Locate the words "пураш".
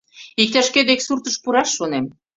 1.43-1.69